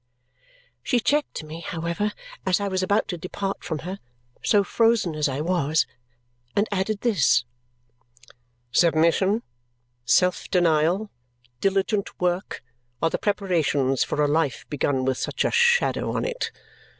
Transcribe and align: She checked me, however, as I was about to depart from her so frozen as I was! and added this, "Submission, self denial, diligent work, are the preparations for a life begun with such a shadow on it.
She 0.81 0.99
checked 0.99 1.43
me, 1.43 1.59
however, 1.59 2.11
as 2.43 2.59
I 2.59 2.67
was 2.67 2.81
about 2.81 3.07
to 3.09 3.19
depart 3.19 3.63
from 3.63 3.77
her 3.85 3.99
so 4.43 4.63
frozen 4.63 5.13
as 5.13 5.29
I 5.29 5.41
was! 5.41 5.85
and 6.55 6.67
added 6.71 7.01
this, 7.01 7.45
"Submission, 8.71 9.43
self 10.03 10.49
denial, 10.49 11.11
diligent 11.59 12.19
work, 12.19 12.63
are 12.99 13.11
the 13.11 13.19
preparations 13.19 14.03
for 14.03 14.23
a 14.23 14.27
life 14.27 14.65
begun 14.71 15.05
with 15.05 15.19
such 15.19 15.45
a 15.45 15.51
shadow 15.51 16.11
on 16.15 16.25
it. 16.25 16.49